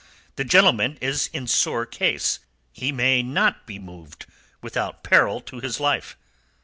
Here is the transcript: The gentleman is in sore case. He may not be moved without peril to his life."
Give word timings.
The 0.35 0.43
gentleman 0.43 0.97
is 0.99 1.29
in 1.31 1.45
sore 1.45 1.85
case. 1.85 2.39
He 2.71 2.91
may 2.91 3.21
not 3.21 3.67
be 3.67 3.77
moved 3.77 4.25
without 4.59 5.03
peril 5.03 5.39
to 5.41 5.59
his 5.59 5.79
life." 5.79 6.17